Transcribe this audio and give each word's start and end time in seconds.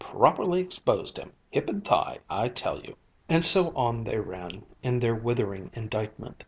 Properly 0.09 0.61
exposed 0.61 1.19
him, 1.19 1.33
hip 1.51 1.69
and 1.69 1.85
thigh, 1.85 2.21
I 2.27 2.47
tell 2.49 2.81
you." 2.81 2.95
And 3.29 3.43
so 3.45 3.71
on 3.75 4.03
they 4.03 4.17
ran, 4.17 4.65
in 4.81 4.99
their 4.99 5.13
withering 5.13 5.69
indictment. 5.75 6.37